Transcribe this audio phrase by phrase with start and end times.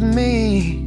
[0.00, 0.82] me.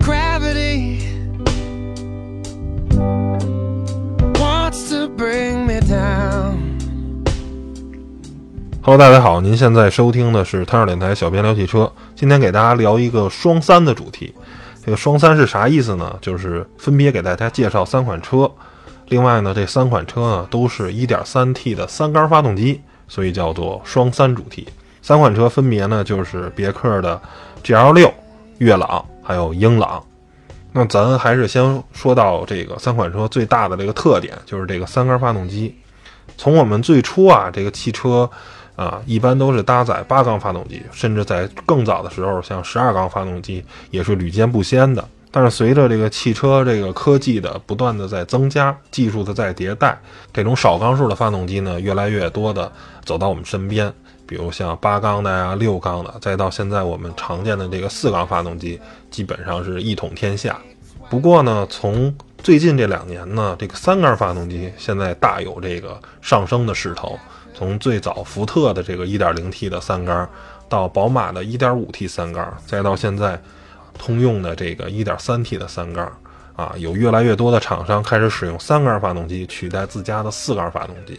[0.00, 1.00] Gravity
[4.38, 6.58] wants to bring me down.
[8.82, 11.90] Hello 大家好您现在收听的是摊上电台小编聊汽车。
[12.14, 14.34] 今天给大家聊一个双三的主题。
[14.84, 16.18] 这个双三是啥意思呢？
[16.20, 18.50] 就是分别给大家介绍三款车
[19.08, 22.82] 另外呢这三款车呢都是一点三 t 的三缸发动机。
[23.08, 24.66] 所以叫做双三主题。
[25.02, 27.20] 三款车分别呢就是别克的
[27.62, 28.10] GL6、
[28.58, 30.02] 悦朗还有英朗。
[30.72, 35.74] 那咱还是先说到这个三款车最大的这个特点，就是这个三缸发动机。
[36.36, 38.28] 从我们最初啊，这个汽车
[38.74, 45.06] 啊，一般都是搭载八缸发动机，甚至在更早的时候，像十二缸发动机也是屡见不鲜的。
[45.36, 49.98] 但是随着这个汽车这个科技的不断的在增加，技术的在迭代，
[50.32, 52.70] 这种少缸数的发动机呢，越来越多的
[53.04, 53.92] 走到我们身边。
[54.26, 60.56] 比如像八缸的呀、六缸的，再到现在我们常见的这个四缸发动机，基本上是一统天下。
[61.10, 67.18] 不过呢，从最近这两年呢，这个三缸发动机现在大有这个上升的势头。
[67.52, 70.28] 从最早福特的这个 1.0T 的三缸，
[70.68, 73.40] 到宝马的 1.5T 三缸，再到现在
[73.98, 76.10] 通用的这个 1.3T 的三缸，
[76.54, 81.18] 啊，有越来越多的厂商开始使用三缸发动机取代自家的四缸发动机。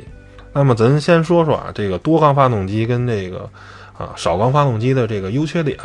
[0.53, 3.49] 那么咱先说说啊，这个多缸发动机跟这个
[3.97, 5.77] 啊少缸发动机的这个优缺点。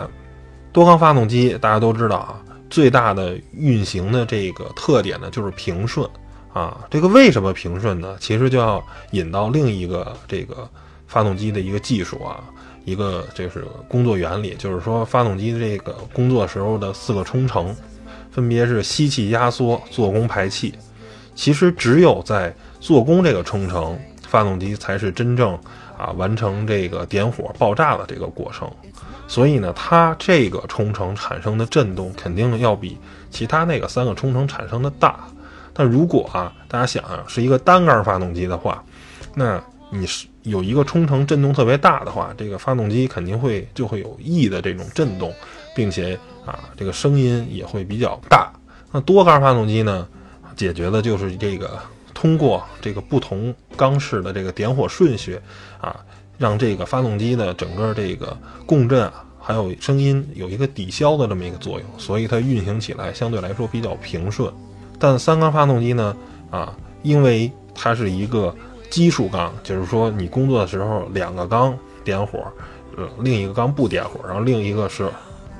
[0.72, 2.40] 多缸发动机大家都知道啊。
[2.70, 6.08] 最大的运行的这个特点呢，就是平顺
[6.52, 6.86] 啊。
[6.88, 8.16] 这个为什么平顺呢？
[8.20, 8.80] 其实就要
[9.10, 10.70] 引到另一个这个
[11.08, 12.44] 发动机的一个技术啊，
[12.84, 17.74] 一个就是工作原理，就是说发动机这个工作时候的四个冲程，
[18.30, 20.74] 分别是吸气、压缩、做功、排气。
[21.34, 25.58] 其实只有在做功这个冲程，发动机才是真正
[25.96, 28.70] 啊完成这个点火爆炸的这个过程。
[29.28, 32.98] 所以呢，它这个冲程产生的震动肯定要比
[33.30, 35.20] 其他那个三个冲程产生的大。
[35.72, 38.82] 但如果啊，大家想啊，是一个单缸发动机的话，
[39.34, 45.32] 那你是有一个冲程震动特别大的话，这个发动机肯定会就会有 E 的这种震动，
[45.74, 48.52] 并且啊，这个声音也会比较大。
[48.92, 50.06] 那多缸发动机呢，
[50.56, 51.78] 解决的就是这个
[52.14, 55.38] 通过这个不同缸式的这个点火顺序
[55.80, 55.96] 啊。
[56.38, 58.34] 让这个发动机的整个这个
[58.64, 64.50] 共振啊，还有声音有一个抵消的这么一个作用，所以它运行起来相对来说比较平顺。
[64.98, 66.16] 但三缸发动机呢，
[66.50, 68.56] 啊，因为它是一个
[68.90, 72.44] 奇数缸，就是说你工作的时候两个缸点火，
[72.96, 75.08] 呃，另一个缸不点火，然后另一个是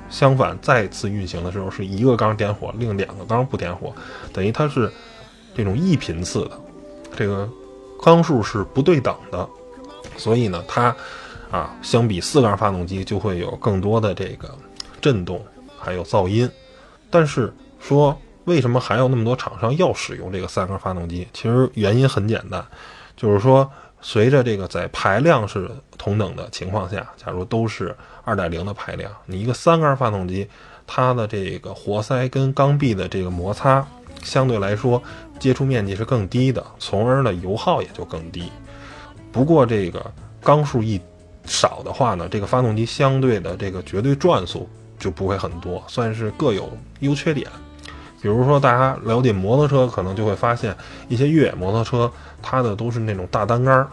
[0.09, 3.93] 相反再次运行的时候是一个缸点火，另两个缸不点火，
[4.33, 4.91] 等于它是
[5.55, 6.59] 这种一频次的，
[7.15, 7.49] 这个
[8.03, 9.47] 缸数是不对等的。
[10.17, 10.95] 所以呢，它，
[11.49, 14.53] 啊，相比四缸发动机就会有更多的这个
[14.99, 15.43] 震动，
[15.79, 16.49] 还有噪音。
[17.09, 18.15] 但是说
[18.45, 21.27] 为什么还有那么多厂商要使用这个三缸发动机？
[21.33, 22.63] 其实原因很简单，
[23.21, 23.69] 就是说
[24.01, 30.47] 随着这个在排量是同等的情况下，假如都是二点零的排量，你一个三缸发动机，
[30.87, 33.85] 它的这个活塞跟缸壁的这个摩擦
[34.23, 34.99] 相对来说
[35.37, 38.51] 接触面积是更低的，从而呢油耗也就更低。
[39.31, 40.11] 不过这个
[40.41, 40.99] 缸数一
[41.45, 44.67] 少的话呢，这个发动机相对的这个绝对转速
[44.97, 47.47] 就不会很多，算是各有优缺点。
[48.21, 50.75] 比如说大家了解摩托车，可能就会发现
[51.07, 53.87] 一些越野摩托车，它的都是那种大单缸，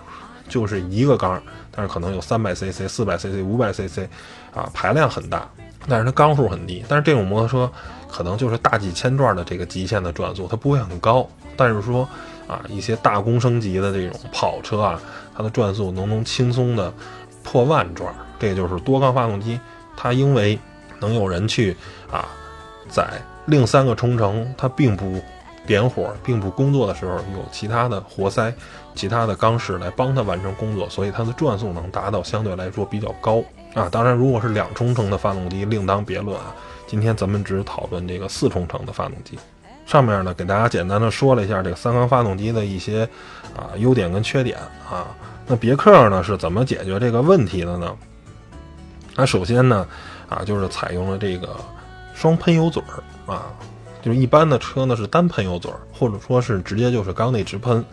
[0.48, 1.40] 就是一个缸，
[1.70, 4.06] 但是可能有三百 cc、四百 cc、五百 cc，
[4.54, 5.48] 啊，排量很大，
[5.88, 6.84] 但是它缸数很低。
[6.88, 7.72] 但是这种摩托车
[8.08, 12.08] 可能就是大几千转的这个极限的转速，它不会很高，但是说。
[12.48, 14.98] 啊，一些大公升级的这种跑车啊，
[15.36, 16.90] 它的转速能能轻松的
[17.44, 19.60] 破万转，这就是多缸发动机。
[19.94, 20.58] 它因为
[20.98, 21.76] 能有人去
[22.10, 22.24] 啊，
[22.88, 23.06] 在
[23.48, 25.20] 另三个冲程它并不
[25.66, 28.52] 点火、并不工作的时候，有其他的活塞、
[28.94, 33.42] 其他的缸式来帮它完成工作，所以它的转速能达到相对来说比较高
[33.74, 33.88] 啊。
[33.90, 36.54] 当然，如果是两冲程的发动机，另当别论啊。
[36.86, 39.38] 今天咱们只讨论这个四冲程的发动机。
[39.86, 43.08] 上面呢，给大家简单的说了一下这个三缸发动机的一些
[43.56, 44.58] 啊优点跟缺点
[44.90, 45.06] 啊。
[45.46, 47.94] 那别克呢是怎么解决这个问题的呢？
[49.14, 49.86] 它首先呢
[50.28, 51.56] 啊就是采用了这个
[52.18, 53.46] 双喷油嘴儿啊，
[54.02, 57.84] 就是一般的车呢是单喷油嘴儿，或者说是直接就是缸内直喷。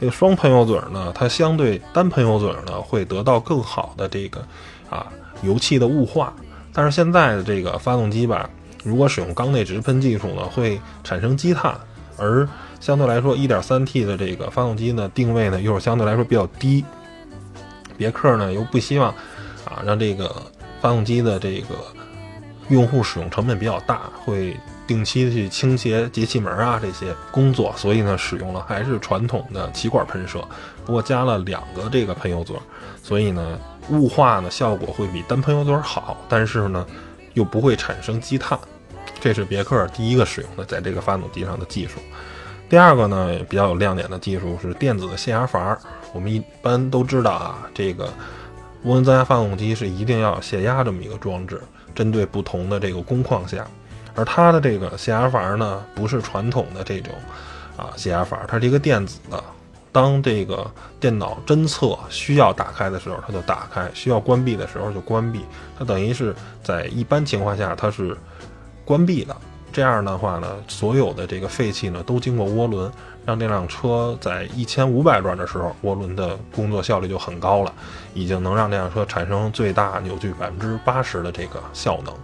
[0.00, 4.42] 这个双喷油嘴儿呢，它相对单喷油嘴儿呢会得到更好的这个
[4.88, 5.06] 啊
[5.42, 6.32] 油气的雾化。
[6.72, 8.48] 但是现在的这个发动机吧。
[8.82, 11.74] 如果使用缸内直喷技术呢，会产生积碳，
[12.16, 16.84] 而相对来说，1.3T 的这个发动机呢，定位呢又是相对来说比较低。
[17.96, 19.10] 别克呢又不希望
[19.64, 20.30] 啊让这个
[20.80, 21.74] 发动机的这个
[22.68, 30.42] 用户使用成本比较大，会定期的去清洁节气门啊这些工作，所以呢使用了还是传统的气管喷射，
[30.84, 32.56] 不过加了两个这个喷油嘴，
[33.02, 33.58] 所以呢
[33.90, 36.86] 雾化呢效果会比单喷油嘴好，但是呢
[37.34, 38.58] 又不会产生积碳。
[39.20, 42.00] 这是别克第一个使用的在这个发动机上的技术。
[42.68, 45.78] 第二个呢比较有亮点的技术是电子的泄压阀。
[46.12, 48.06] 我们一般都知道啊，这个
[48.84, 51.60] 涡轮增压发动机是一定要泄压这么一个装置，
[51.96, 53.66] 针对不同的这个工况下。
[54.14, 57.12] 而它的这个泄压阀呢，不是传统的这种
[57.76, 59.42] 啊泄压阀，它是一个电子的。
[59.92, 60.70] 当这个
[61.00, 65.40] 电脑侦测需要打开的时候，它就打开；需要关闭的时候就关闭。
[65.78, 68.14] 它等于是在一般情况下它是
[68.84, 69.34] 关闭的。
[69.76, 72.90] 这样的话呢，所有的这个废气呢都经过涡轮，
[73.26, 77.70] 让这辆车在一千五百转的时候，涡轮的工作效率就很高了，
[78.14, 82.14] 已经能让这辆车产生最大扭矩百分之八十的这个效能。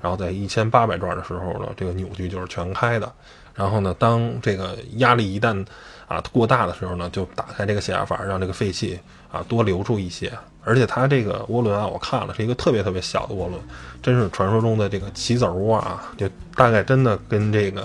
[0.00, 3.12] 然后在一千八百转的时候呢，这个扭矩就是全开的。
[3.56, 5.66] 然后呢，当这个压力一旦
[6.06, 8.96] 啊过大的时候呢，就打开这个泄压阀，让这个废气
[9.30, 10.32] 啊多留出一些。
[10.64, 13.54] 而且它这个涡轮啊，我看了是一个特别特别小的涡轮，
[14.02, 17.82] 真是传说中的这个棋子窝啊，就大概真的跟这个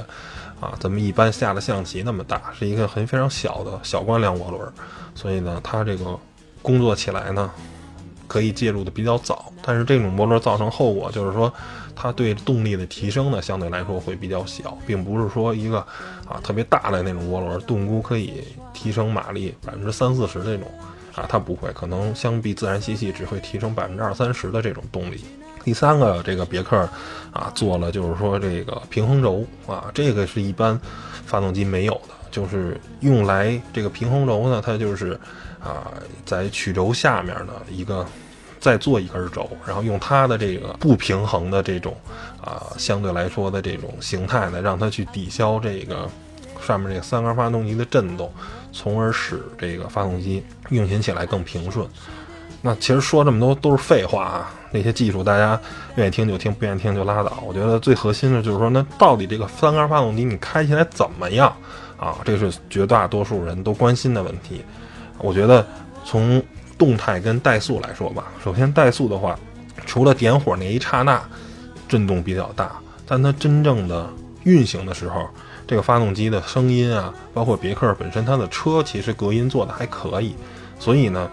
[0.60, 4.62] 啊咱们一般下的象棋那么大，是一个很非常小的小光量涡轮。
[5.16, 6.20] 所以呢，它这个
[6.62, 7.52] 工作起来呢。
[8.28, 11.54] 可以介入的比较早，但是这种涡轮造成后果就是说，
[11.96, 15.78] 它对动力的提升呢相对来说会比较小，并不是说一个
[16.28, 18.44] 啊特别大的那种涡轮动估可以
[18.74, 20.68] 提升马力百分之三四十那种
[21.16, 25.24] 啊，它不会，可能相比自然吸气只会提升百分之二三十的这种动力。
[25.64, 26.78] 第三个，这个别克
[27.32, 30.80] 啊做了就是说这个平衡轴啊，这个是一般
[31.26, 35.20] 发动机没有的，就是用来这个平衡轴呢，它就是。
[35.66, 35.92] 啊，
[36.28, 38.06] 在曲轴下面的一个，
[38.60, 41.98] 再做一根轴，然后用它的这个不平衡的这种
[42.40, 46.08] 啊，相对来说的这种形态呢，让它去抵消这个
[46.66, 48.32] 上面这个三缸发动机的震动，
[48.72, 51.88] 从而使这个发动机运行起来更平顺。
[52.62, 55.60] 那其实说这么多都是废话啊，那些技术大家
[55.98, 57.44] 愿意听就听，不愿意听就拉倒。
[57.46, 61.56] 我觉得最核心的就是说，那到底这个三缸发动机你开起来怎么样
[61.96, 62.18] 啊？
[62.26, 64.64] 这是绝大多数人都关心的问题。
[65.20, 65.66] 我觉得
[66.04, 66.42] 从
[66.76, 69.38] 动态跟怠速来说吧，首先怠速的话，
[69.86, 71.22] 除了点火那一刹那
[71.88, 72.76] 震动比较大，
[73.06, 74.10] 但它真正的
[74.44, 75.28] 运行的时候，
[75.68, 80.36] 这个发动机的声音啊，包括别克本身它的车其实隔音做的还可以，
[80.80, 81.30] 所以呢，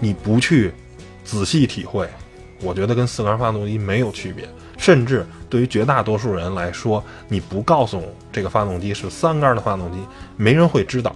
[0.00, 0.72] 你不去
[1.24, 2.08] 仔细体会，
[2.60, 4.48] 我觉得跟四缸发动机没有区别，
[4.78, 9.98] 甚至对于绝大多数人来说，你不告诉这个发动机是三缸的发动机，
[10.36, 11.14] 没人会知道，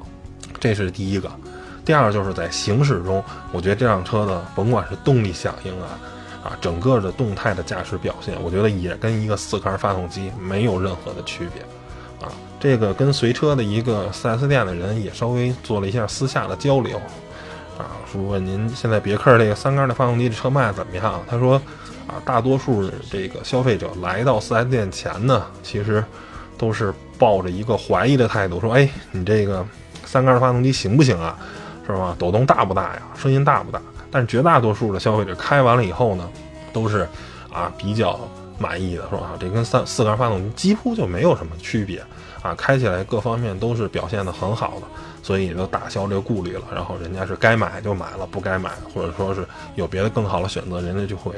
[0.58, 1.30] 这是第一个。
[1.82, 5.98] 第二就是在行驶中，我觉得这辆车的甭管是动力响应啊，
[6.44, 11.64] 啊，整个的动态的驾驶表现，我觉得也跟一个四缸发动机没有任何的区别，
[12.20, 16.98] 啊，这个跟随车的一个 4S 店的人也稍微做了一下私下的交流，
[17.78, 21.22] 啊，说问您现在别克这个三缸的发动机的车卖怎么样？
[21.26, 21.54] 他说，
[22.06, 26.04] 啊，大多数这个消费者来到 4S 店前呢，其实
[26.58, 29.66] 都是抱着一个怀疑的态度，说，哎，你这个
[30.04, 31.38] 三缸的发动机行不行啊？
[31.86, 32.14] 是吧？
[32.18, 33.02] 抖动大不大呀？
[33.16, 33.80] 声音大不大？
[34.12, 36.28] 但是绝大多数的消费者开完了以后呢，
[36.72, 37.08] 都是
[37.52, 38.20] 啊比较
[38.60, 39.32] 满意的，是吧？
[39.40, 42.04] 这跟三四缸发动机几乎就没有什么区别
[42.42, 44.86] 啊，开起来各方面都是表现的很好的，
[45.22, 46.62] 所以也就打消这个顾虑了。
[46.72, 51.34] 然后人家是该买就买了，不该买或者说是有别的更好的选择，人家就会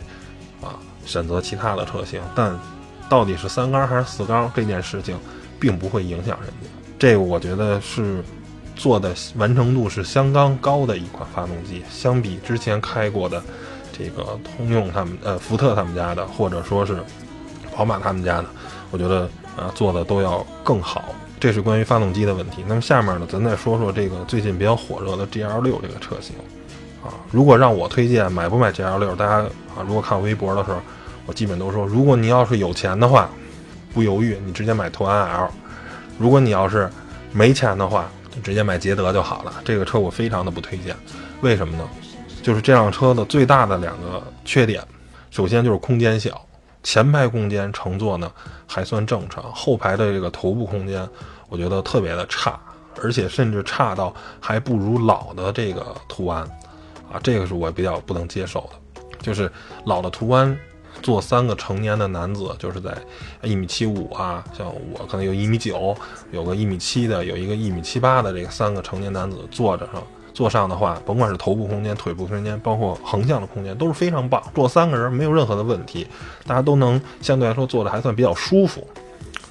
[0.61, 0.75] 啊
[1.07, 2.21] 选择其他的车型。
[2.35, 2.59] 但
[3.09, 5.17] 到底是三缸还是四缸这件事情，
[5.61, 6.69] 并不会影响人家。
[6.99, 8.23] 这个我觉得是。
[8.75, 13.41] 做的完成度是相当高的一款发动机，相比之前开过的
[14.03, 16.97] 这个通用他们呃福特他们家的，或者说是
[17.77, 18.47] 宝马他们家的，
[18.91, 21.15] 我觉得啊做的都要更好。
[21.39, 22.65] 这是关于发动机的问题。
[22.67, 26.35] 那么下面呢，咱再说说这个最近比较火热的 GL 六这个车型
[27.03, 27.15] 啊。
[27.31, 29.37] 如果让我推荐买不买 GL 六，大家
[29.77, 30.79] 啊如果看微博的时候，
[31.27, 33.29] 我基本都说，如果你要是有钱的话，
[33.93, 35.49] 不犹豫你直接买途安 L；
[36.19, 36.91] 如果你要是
[37.33, 39.55] 没钱的话，就直接买捷德就好了。
[39.65, 40.95] 这个车我非常的不推荐，
[41.41, 41.89] 为什么呢？
[42.43, 44.83] 就是这辆车的最大的两个缺点，
[45.31, 46.45] 首先就是空间小，
[46.83, 48.31] 前排空间乘坐呢
[48.67, 51.09] 还算正常，后排的这个头部空间
[51.49, 52.61] 我觉得特别的差，
[53.03, 56.43] 而且甚至差到还不如老的这个途安，
[57.11, 59.51] 啊，这个是我比较不能接受的，就是
[59.85, 60.59] 老的途安。
[61.01, 62.95] 坐三个成年的男子，就是在
[63.43, 65.97] 一米七五啊，像我可能有一米九，
[66.31, 70.01] 有个一米七的，有一个一米七八的，这个三个成年男子坐着上
[70.35, 74.43] 坐上的话，甭管是头部空间、腿部空间，包括横向的空间，都是非常棒。
[74.55, 76.07] 坐三个人没有任何的问题，
[76.47, 78.87] 大家都能相对来说坐的还算比较舒服。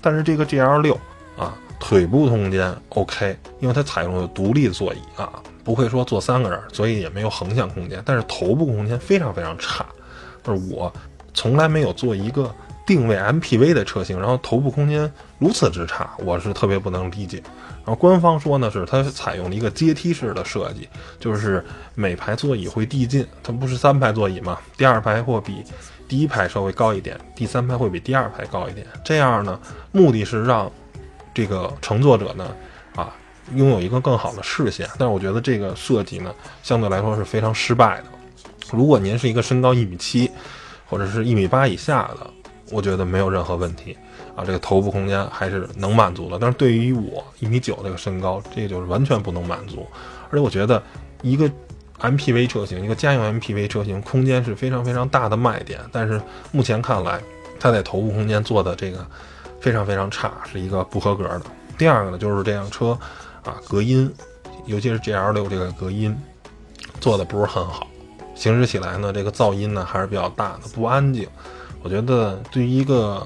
[0.01, 0.97] 但是这个 GL 六
[1.37, 5.31] 啊，腿部空间 OK，因为它采用了独立座椅啊，
[5.63, 8.01] 不会说坐三个人，所以也没有横向空间。
[8.03, 9.85] 但是头部空间非常非常差，
[10.43, 10.91] 就是我
[11.33, 12.53] 从来没有做一个
[12.91, 17.41] 定位 MPV 的车型，然后头部空间如此之差，我是特别不能理解。
[17.69, 21.63] 然后官方说呢，是它采用了一个阶梯式的设计，就是
[21.95, 24.59] 每排座椅会递进，它不是三排座椅嘛？
[24.75, 25.63] 第二排会比
[26.05, 28.85] 第一排稍微高一点，第三排会比第二排高一点。
[29.05, 29.57] 这样呢，
[29.93, 30.69] 目的是让
[31.33, 32.53] 这个乘坐者呢，
[32.97, 33.15] 啊，
[33.55, 34.85] 拥有一个更好的视线。
[34.99, 38.03] 但是我觉得这个设计呢，相对来说是非常失败的。
[38.73, 40.29] 如果您是一个身高一米七，
[40.89, 42.29] 或者是一米八以下的，
[42.71, 43.95] 我觉得没有任何问题。
[44.35, 49.85] 啊，这个头部空间还是能满足的，但是对于我一米九这个身高，这就是完全不能满足。
[50.29, 50.81] 而且我觉得
[51.21, 51.51] 一个
[51.99, 55.81] MPV 车型，一个家用 MPV 车型，空间是非常非常大的卖点。
[55.91, 56.21] 但是
[56.53, 57.21] 目前看来，
[57.59, 59.05] 它在头部空间做的这个
[59.59, 61.41] 非常非常差，是一个不合格的。
[61.77, 62.97] 第二个呢，就是这辆车
[63.43, 64.09] 啊，隔音，
[64.65, 66.17] 尤其是 GL6 这个隔音
[67.01, 67.85] 做的不是很好，
[68.33, 71.27] 行驶起来呢，这个噪音呢还是比较大的，不安静。
[71.83, 73.25] 我觉得对于一个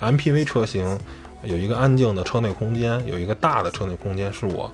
[0.00, 0.98] MPV 车型
[1.44, 4.70] 有一个安静的车内空间，有一个大的车内空间，是我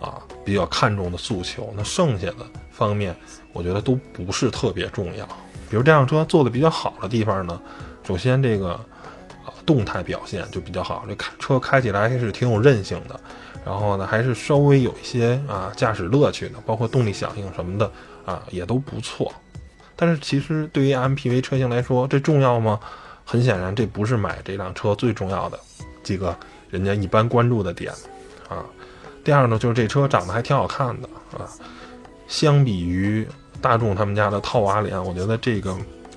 [0.00, 1.72] 啊比较看重的诉求。
[1.76, 3.14] 那剩下的方面，
[3.52, 5.24] 我觉得都不是特别重要。
[5.70, 7.60] 比如这辆车做的比较好的地方呢，
[8.04, 8.70] 首先这个
[9.44, 13.18] 啊动态表现就比较好，这开车开起来还是挺有韧性的。
[13.64, 17.90] 然后呢，还是稍微有一些啊驾驶乐趣的，包括动力响应什么的
[18.24, 19.32] 啊也都不错。
[19.96, 22.78] 但是其实对于 MPV 车型来说，这重要吗？
[23.24, 25.58] 很显然，这不是买这辆车最重要的
[26.04, 26.36] 几个
[26.70, 27.92] 人家一般关注的点
[28.48, 28.64] 啊。
[29.24, 31.48] 第二呢，就是这车长得还挺好看的啊。
[32.28, 33.26] 相比于
[33.60, 35.76] 大众他们家的套娃脸，我觉得这个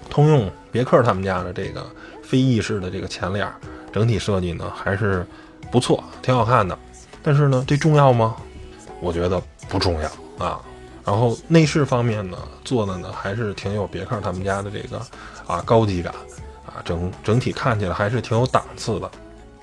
[0.09, 1.83] 通用别克他们家的这个
[2.21, 3.51] 飞翼式的这个前脸，
[3.91, 5.25] 整体设计呢还是
[5.71, 6.77] 不错，挺好看的。
[7.23, 8.35] 但是呢，这重要吗？
[9.01, 10.61] 我觉得不重要啊。
[11.09, 15.01] 然后内饰方面呢，做的呢还是挺有别克他们家的这个
[15.47, 16.13] 啊高级感。
[16.67, 19.09] 啊整整体看起来还是挺有档次的，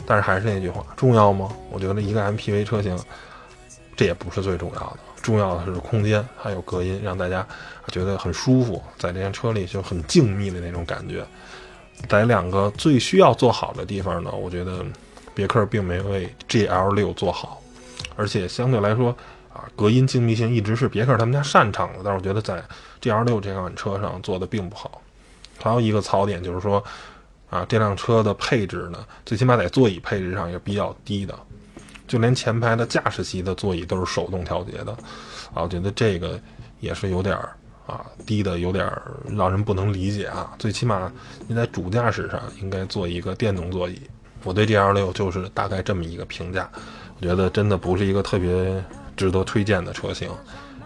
[0.05, 1.49] 但是还是那句话，重要吗？
[1.71, 2.99] 我觉得一个 MPV 车型，
[3.95, 7.47] 这也不是最重要的，重要的是空间还有隔音，让大家
[7.93, 11.25] 觉得很舒服，在这辆车里就很静谧的那种感觉。
[12.09, 14.85] 在两个最需要做好的地方呢，我觉得
[15.33, 17.62] 别克并没为 GL6 做好，
[18.17, 19.17] 而且相对来说
[19.57, 22.63] 啊，隔音静谧性一直是别克他们家擅长的，但是我觉得在
[23.01, 25.01] GL6 这款车上做的并不好。
[25.59, 26.85] 还有一个槽点就是说，
[27.49, 31.35] 啊，这辆车的配置呢，最起码在座椅配置上也比较低的，
[32.07, 34.93] 就连前排的驾驶席的座椅都是手动调节的，
[35.55, 36.39] 啊，我觉得这个
[36.81, 40.53] 也是有点儿啊低的，有点儿让人不能理解啊。
[40.59, 41.11] 最起码
[41.47, 43.99] 你在主驾驶上应该做一个电动座椅。
[44.45, 46.71] 我对 G L 六就是大概这么一个评价，
[47.19, 48.85] 我觉得真的不是一个特别
[49.16, 50.28] 值得推荐的车型，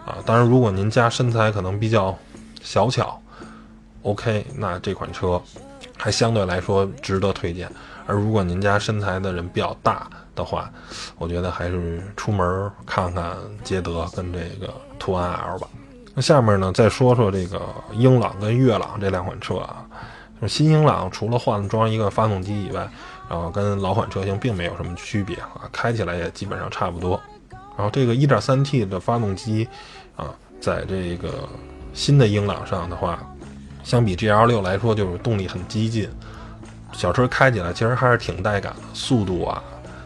[0.05, 2.17] 啊，当然如果您家身材可能比较
[2.61, 3.19] 小巧。
[4.03, 5.39] OK，那这款车
[5.95, 7.69] 还相对来说值得推荐。
[8.07, 10.71] 而如果您家身材的人比较大的话，
[11.19, 15.67] 我觉得还是出门看看捷德跟这个途安 L 吧。
[16.15, 17.61] 那下面呢，再说说这个
[17.93, 19.85] 英朗跟悦朗这两款车啊。
[20.47, 22.89] 新英朗除了换装一个发动机以外，
[23.29, 27.21] 然后跟老款车型并没有什么区别啊，开起来也基本上差不多。
[27.81, 29.67] 然后这个 1.3T 的发动机
[30.15, 31.49] 啊，在这个
[31.95, 33.19] 新的英朗上的话。
[33.83, 36.07] 相比 G L 六来说，就是动力很激进，
[36.93, 39.63] 小车开起来其实还是挺带感的，速度啊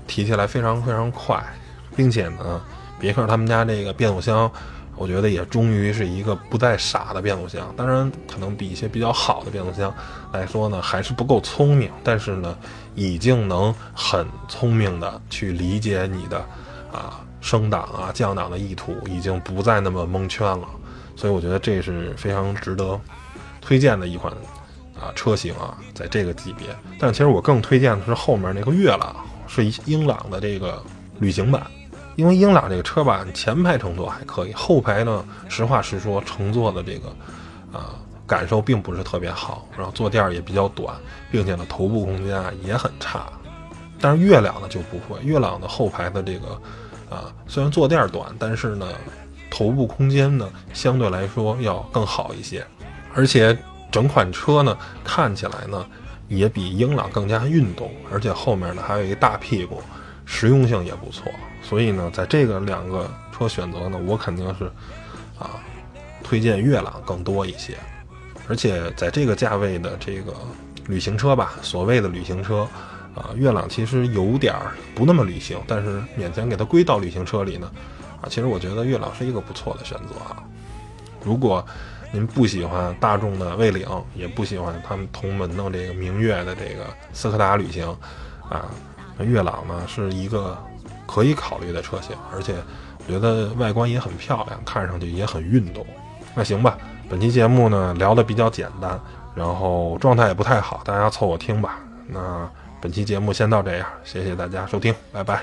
[0.07, 1.43] 提起来非常非常快，
[1.93, 2.61] 并且呢，
[2.97, 4.49] 别克他们家这个变速箱，
[4.95, 7.69] 我觉得也终于是一个不再傻的变速箱。
[7.75, 9.93] 当然，可能比一些比较好的变速箱
[10.31, 12.57] 来说呢，还是不够聪明，但是呢，
[12.95, 16.37] 已经能很聪明的去理解你的
[16.93, 20.67] 啊升档啊降档的意图，已经不再那么蒙圈了。
[21.15, 22.99] 所以我觉得这是非常值得。
[23.61, 24.31] 推荐的一款
[24.95, 26.67] 啊车型啊，在这个级别，
[26.99, 29.15] 但其实我更推荐的是后面那个悦朗，
[29.47, 30.81] 是英朗的这个
[31.19, 31.61] 旅行版。
[32.15, 37.09] 因为英朗这个车吧，前排乘坐还可以，后排呢，实话实说，乘坐的这个
[37.73, 37.95] 啊
[38.27, 40.95] 感受并不是特别好，然后坐垫也比较短，
[41.31, 43.25] 并且呢，头部空间啊也很差。
[43.99, 46.61] 但是悦朗呢就不会，月朗的后排的这个
[47.09, 48.87] 啊虽然坐垫短，但是呢，
[49.49, 52.65] 头部空间呢相对来说要更好一些。
[53.13, 53.57] 而且
[53.91, 55.85] 整款车呢，看起来呢，
[56.27, 59.81] 也比英朗更加运动，而且后面呢还有一个大屁股，
[60.25, 61.31] 实用性也不错。
[61.61, 64.65] 所以呢，在这个两个车选择呢，我肯定是
[65.39, 65.61] 啊，
[66.23, 67.77] 推荐悦朗更多一些。
[68.47, 70.33] 而且在这个价位的这个
[70.87, 72.67] 旅行车吧，所谓的旅行车
[73.15, 77.71] 啊，月朗其实有点儿不那么旅行，但是勉强给它归到旅行车里呢。
[78.21, 80.43] 啊，其实我觉得月朗是一个不错的选择啊。
[81.23, 81.65] 如果
[82.11, 87.87] 您不喜欢大众的蔚领，也不喜欢他们同门的这个明月的这个斯柯达旅行，
[88.49, 88.65] 啊，
[89.19, 90.57] 月朗呢是一个
[91.07, 92.55] 可以考虑的车型，而且
[93.07, 95.85] 我觉得外观也很漂亮，看上去也很运动。
[96.33, 96.77] 那行吧，
[97.09, 98.99] 本期节目呢聊的比较简单，
[99.33, 101.79] 然后状态也不太好，大家凑合听吧。
[102.07, 102.49] 那
[102.85, 105.41] 本期节目先到这样，谢谢大家收听，拜拜。